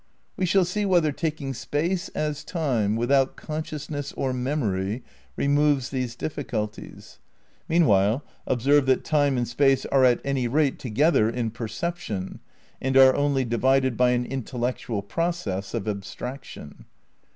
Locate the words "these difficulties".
5.91-7.19